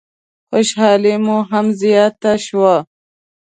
[0.49, 2.75] خوشحالي مو هم زیاته شوه.